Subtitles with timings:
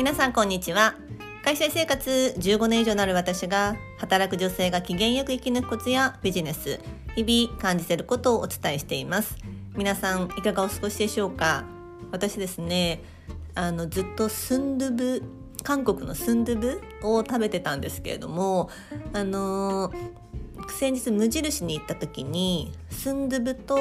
[0.00, 0.94] 皆さんこんにちは。
[1.44, 6.80] 会社生活15年以上なる私が働く女性が機嫌よく生き抜くコツやビジネス
[7.16, 9.36] 日々感じていることをお伝えしています。
[9.76, 11.66] 皆さんいかがお過ごしでしょうか？
[12.12, 13.02] 私ですね
[13.54, 15.22] あのずっとスンドゥブ
[15.64, 18.70] 韓国のスンドゥブを食べてたんですけれども
[19.12, 19.92] あの
[20.78, 23.76] 先日無印に行った時にスンドゥブと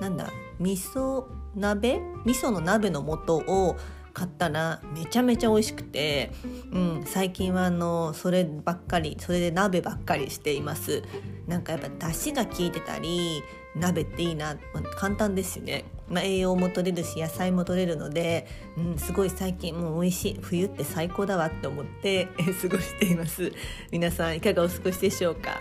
[0.00, 0.30] なんだ
[0.60, 1.24] 味噌
[1.56, 2.00] 鍋？
[2.24, 3.76] 味噌の鍋の素を
[4.12, 6.30] 買ったらめちゃめちゃ美味しくて、
[6.72, 11.02] うん、最近はあのそればっかりそれで鍋ばっかりしています。
[11.46, 13.42] なんかやっぱ出汁が効いてたり
[13.74, 18.46] 鍋っていいな、まあ、簡単ですよね、まあ、栄養も取れるし野菜も取れるので、
[18.76, 20.38] うん、すごい最近もう美味しい。
[20.40, 22.28] 冬って最高だわって思って
[22.62, 23.52] 過ごしています。
[23.90, 25.60] 皆さんいかがお過ごしでしょうか？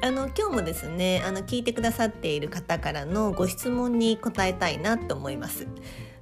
[0.00, 5.66] あの今日もですねあの聞いてくださっている方からのご質問に答えたいなと思います。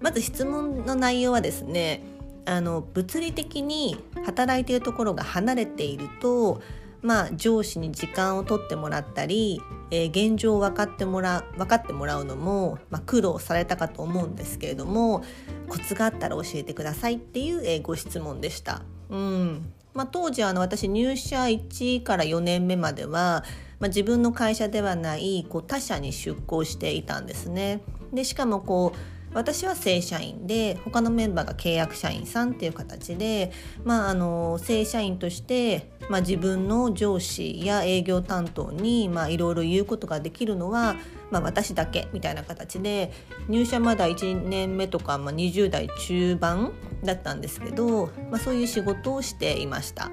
[0.01, 2.03] まず質問の内容はですね
[2.45, 6.63] あの物理的に働いているところが離れていると
[7.03, 15.25] まあ上司に時間を取ってもらったり、えー、現状を分かってもらう分かってもらうのも、まあ、苦労されたかと思うんですけれども
[15.69, 18.83] コツがあったら教えてくださいっていう、えー、ご質問でした。
[19.11, 23.45] うんまあ、当時あの私入社1から4年目までは
[23.79, 27.83] まあ、自分の会社ではないこう他社に出向していたんですね。
[28.13, 33.53] でしかもこう私は正社員で他のメンバーが契約社員さんっていう形で、
[33.85, 40.97] まあ、あの正社員として、まあ、自分の上司や営業担当にいろいろ言うことができるのは、
[41.31, 43.13] まあ、私だけみたいな形で
[43.47, 46.73] 入社まだ1年目とか、まあ、20代中盤
[47.05, 50.11] だったんですけど、まあ、そういう仕事をしていました。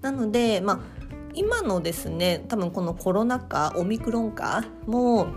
[0.00, 1.02] なので、まあ
[1.34, 5.28] 今のですね多分このコロナ禍オミクロン禍も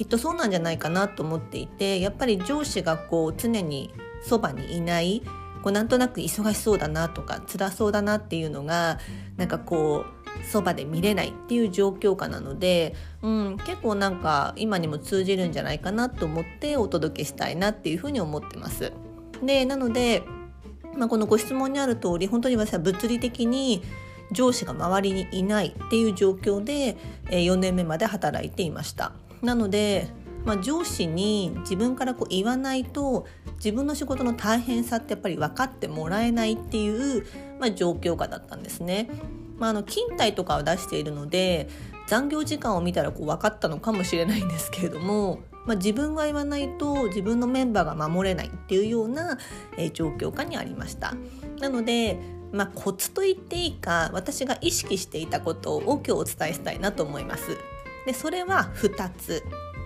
[0.00, 5.20] きっとそうなんじゃないかなと思っていてやっぱり上司がこう常にそばにいない
[5.62, 8.98] こうなんとなく忙しそうだなとか辛そうだなっていうのが
[9.36, 18.94] なんかこうそばで見れないっていう状況下なので、うん、結構なんか今にも通じるんじゃないかなと思ってお届けしたいなっていうふうに思ってます。
[19.44, 20.22] でなので、
[20.96, 23.82] まあ、このご質問にある通り本当に私は物理的に
[24.32, 26.96] 上司が周りにいないっていう状況で
[27.26, 29.12] 4年目まで働いていました
[29.42, 30.08] なので、
[30.44, 37.26] まあ、上司に自分からこう言わないと自分の仕事の大変さってやっぱり分かってもらえないっていう、
[37.58, 39.08] まあ、状況下だったんですね。
[39.58, 41.68] まあ、あの勤怠とかを出しているので
[42.06, 49.38] 残業時間を見たらこう分かったのかもしれないんですけれども、まあ、自分が言わないと自分のメンバーが守れないっていうような、
[49.76, 51.14] えー、状況下にありました。
[51.60, 52.18] なので
[52.52, 57.56] まあ、コツと言っていいか私が意識していたことを今日お伝えしたいなと思います。
[58.06, 59.44] でそれは2つ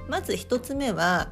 [0.08, 1.30] まず1つ目は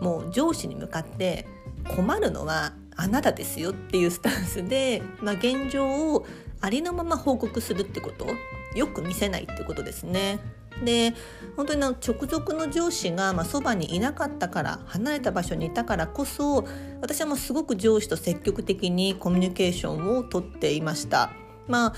[0.00, 1.46] もう上司に向かって
[1.94, 6.26] 困るのはあなたですよっていうスタンスで、まあ、現状を
[6.60, 8.26] ありのまま報告するってこと
[8.74, 10.40] よく見せないってことですね。
[10.84, 11.14] で
[11.56, 16.66] 本当に直属の上司がまあそばにいなかったから離れた場所にいたからこそ
[17.00, 21.30] 私はもうすごく上司と積極的にコミュニケーションをとっていました。
[21.68, 21.94] まあ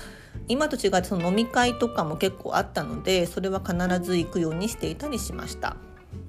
[0.47, 5.77] 今と違ってその飲み会とかも結構あったのでそれは必ず行くようにしていたりしました。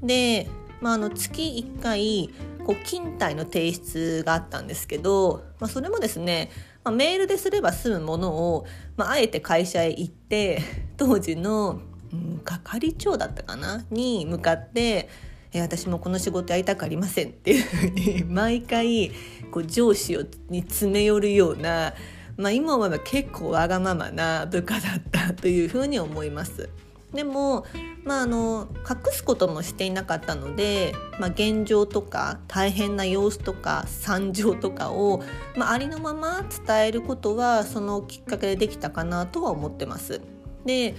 [0.02, 0.48] で、
[0.80, 2.30] まあ、あの月1回
[2.66, 6.50] こう勤怠の提出があったんですけど、まあ、それもですね、
[6.84, 10.62] まあ、メールですれば済むものを、まあ、あえて会社へ行って
[10.96, 11.80] 当時の
[12.12, 13.84] うん、係長だったかな？
[13.90, 15.08] に向かって
[15.52, 19.12] 「え私もこの仕事やりたくありません」っていうふうに毎回
[19.50, 21.94] こう上司をに詰め寄るような、
[22.40, 26.70] まあ、今思えば結構わがままな部下だったというふうに思います。
[27.12, 27.66] でも、
[28.04, 35.22] まあ、あの隠すこともしていなかったので、まあ、現状とか大変な様子とか惨状とかを、
[35.56, 40.20] まあ、ありのまま伝えることはそのきっかけでできたかなとは思ってます。
[40.64, 40.94] で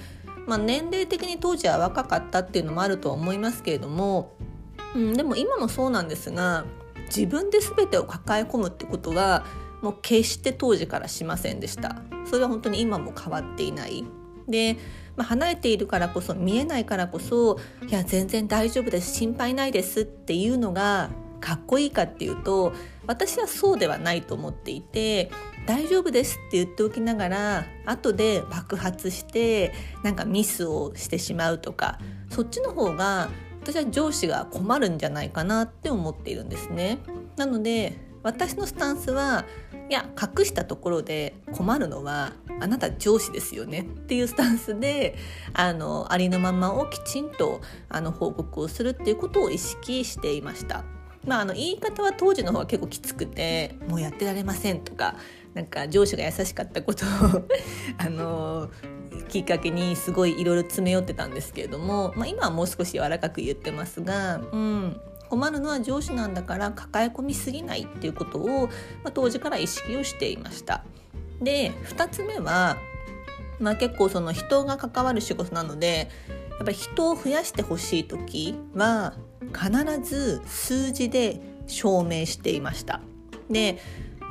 [0.47, 4.34] まあ、年齢的に当時は若かったっていうのもあるとは思いますけれども、
[4.96, 6.65] うん、でも今もそうなんですが
[7.06, 9.45] 自分で全てを抱え込むってことは
[9.81, 11.95] もう決して当時からしませんでした。
[12.25, 14.04] それは本当に今も変わっていない。
[14.48, 14.78] で、
[15.16, 19.16] まあ、離れているからこそ見えないからこそいや全然大丈夫です。
[19.16, 21.10] 心配ないですっていうのが
[21.42, 22.74] かっこいいかっていうと
[23.07, 25.31] 私はそうではないと思っていて
[25.66, 29.74] 大丈夫ですって言っておきながら後で爆発して
[30.04, 32.00] なんかミスをしてしまうとか
[32.30, 33.30] そっちの方が
[33.62, 37.00] 私は上司が困るんじゃないかなって思っているんですね。
[37.38, 39.45] なので私のスタンスは
[39.91, 45.17] いや隠したところで困るのはあなた上司ですよねっていうスタンスで
[45.53, 47.59] あのありのままをきちんと
[47.89, 50.85] あの報告をするっていうことを意識していました。
[51.25, 55.17] まあ、あの言い方は当時の方が結構きつくてもうやってられませんとか
[55.53, 57.09] なんか上司が優しかったことを
[57.99, 58.69] あの
[59.27, 65.01] きっかけにすごいいろいろ詰め寄ってたんですけれども、まあ、今はもう少し柔らかく言ってますが、うん、
[65.31, 68.68] 困るのは上司なんだから抱え込みすぎないっていうことを、
[69.01, 70.83] まあ、当時から意識をしていました。
[71.42, 72.75] で2つ目は、
[73.57, 76.10] まあ、結構その人が関わる仕事なので
[76.50, 79.13] やっぱり人を増やしてほしい時は
[79.57, 83.00] 必ず数字で証明していました。
[83.50, 83.80] で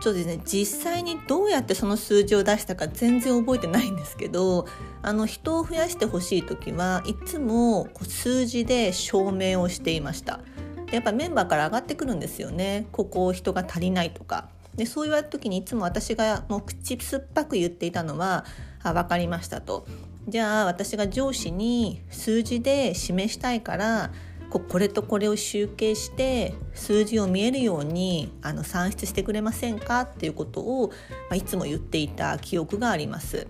[0.02, 4.66] ちょっとですね実際にどうやってその数字を出したか全然覚えてないんですけど
[5.00, 10.40] あの人を増やしてほしい時はいつもこう数字で証明をしていました
[10.90, 18.44] やっぱメンバーから上がってくるんですよねここ人が足りないとかでそう言われた時にいつも私がもう口酸っぱく言っていたのは
[18.82, 19.86] 「あ分かりました」と。
[20.28, 24.12] じゃあ私が上司に数字で示したいから
[24.50, 30.02] これとこれを集計して数字を見えるようにあの算出してくれませんか？
[30.02, 30.94] っていうことを、ま
[31.30, 33.46] あ、いつも言っていた記憶があります。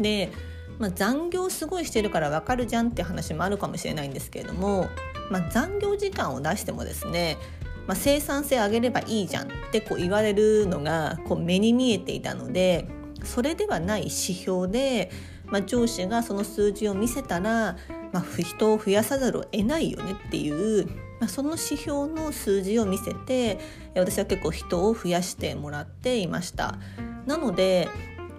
[0.00, 0.32] で、
[0.78, 4.88] まあ、残業すごいしてるからわかるじゃんって話もあるかもしれないんですけれども
[5.30, 7.38] まあ、残業時間を出してもですね、
[7.86, 12.86] まあ、生産性上げればいいじゃんってこう言われるのがこう目に見えていたので
[13.24, 15.10] それではない指標で、
[15.46, 17.76] まあ、上司がその数字を見せたら、
[18.12, 20.88] まあ、人を増やさざるを得ないよねっていう、
[21.20, 23.58] ま、その指標の数字を見せて
[23.94, 26.78] 私は結構人を増やしてもらっていました。
[27.26, 27.88] なので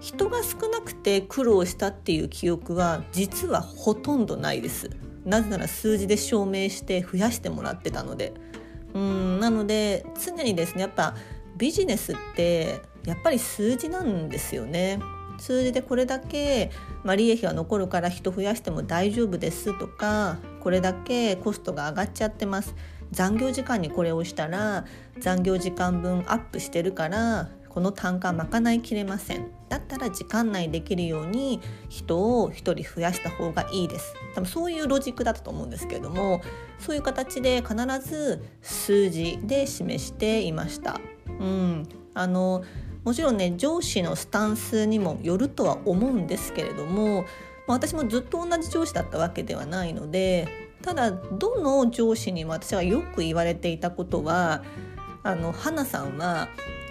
[0.05, 4.91] 人が少なくて苦労したっていう記憶は実はほとんどないです。
[5.25, 8.31] なぜなら数字で証明して増やしてもらってたので
[8.93, 11.15] うんなので常にですねやっぱ
[11.57, 14.99] ビジネスってやっぱり数字なんですよね。
[15.39, 16.69] 数字でこれだけ、
[17.03, 22.73] まあ、利益が残るから人増やしても大丈夫ですとかこれだけコストが上がっちゃってます
[23.11, 24.85] 残業時間にこれをしたら
[25.19, 29.51] 残業時間分アップしてるからこの単価賄いきれません。
[29.67, 34.13] だったら時間内できるように人を1人増やした方がいいです。
[34.33, 36.41] 多分そういうロジックだったと思うんですけれども
[36.79, 41.01] そういう形で必ず数字で示していました。
[41.27, 42.63] うん、あの
[43.03, 47.25] もちろんね上司のスタンスにもよるとは思うんですけれども
[47.67, 50.47] 私もずっと同じ上司だったわけではないので
[50.81, 54.63] ただどの上司にも私はよく言われていたことは
[55.23, 56.47] あの花さんは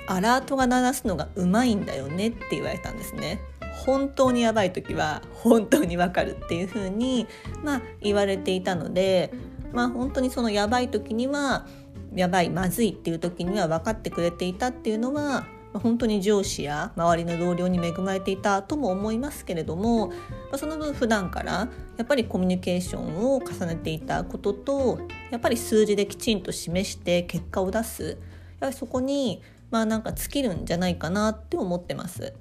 [0.07, 3.41] アラートが鳴らすのがうまいんだよねって言われたんですね。
[3.85, 7.27] 本当にやばい時は本当にわかるっていう風に
[7.63, 9.33] まあ言われていたので
[9.73, 11.67] まあ本当にそのやばい時には
[12.15, 20.13] やばいまずいっていう時には分かってくれていたっていうのは本当に上司や周りの同僚に恵まれていたとも思いますけれども
[20.57, 28.19] その分普段からやっぱりコミュニケーションを重ねていたこととやっぱり数字できちんと示して結果を出す
[28.61, 29.43] やはりそこに
[29.75, 32.33] まあなんか尽きるんじゃないかなって思ってます。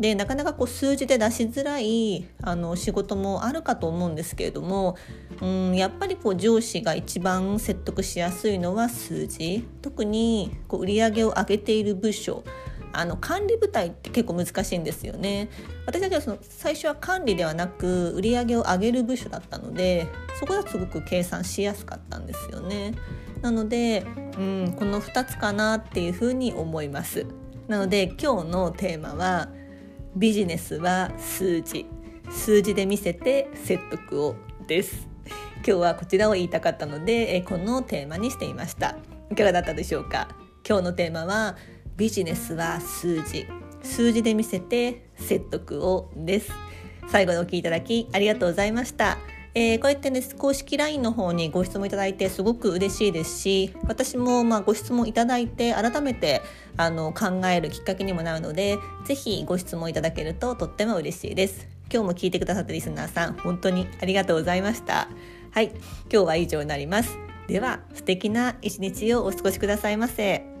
[0.00, 4.96] でなかなかこう数字で出しづらいあの仕事もあるかと思うんですけれども
[5.42, 9.68] うんやっぱりこう上司が一番説得しやすいのは数字。
[9.82, 12.42] 特にこう売上を上げている部署。
[12.90, 15.50] あの管理部隊って結構難しいんですよね。
[15.84, 20.06] 私たちはその最初は管理ではなく売上を上げる部署だったので
[20.40, 22.94] そこはすごく計算しやすかったんですよね。
[23.42, 24.04] なので、
[24.38, 27.26] うん、この2つかなっていうふうに思います。
[27.68, 29.48] なので今日のテーマは
[30.16, 31.86] ビジネスは数字。
[32.30, 34.36] 数字で見せて説得を
[34.66, 35.08] です。
[35.56, 38.96] 今日はこちらを言いたかったのでこのテーマにしていました。
[39.30, 40.28] いかがだったでしょうか？
[40.66, 41.56] 今日のテーマは
[41.96, 43.46] ビジネスは数字。
[43.82, 46.50] 数字で見せて説得をです。
[47.10, 49.16] 最後にお聞きいただきありがとうございました
[49.60, 56.42] えー、こうやってね公式 LINE の方にご質問いただいてすごく嬉しいですし私もまあご質問いただいて改めて
[56.76, 61.66] あの考えるきっかけにもなるので是非ご質問いただけるととっても嬉しいです。
[61.92, 65.08] 今日も聞いてくださったリスナーさん本当にありがとうございました。
[65.50, 67.18] はい今日は以上になります。
[67.48, 70.57] では素敵な一日をお過ごしくださいませ。